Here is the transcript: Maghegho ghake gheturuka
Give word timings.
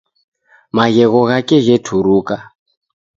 Maghegho 0.75 1.21
ghake 1.29 1.57
gheturuka 1.65 2.35